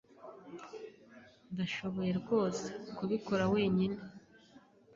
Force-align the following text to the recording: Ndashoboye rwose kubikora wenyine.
Ndashoboye 1.53 2.11
rwose 2.21 2.65
kubikora 2.97 3.43
wenyine. 3.53 3.97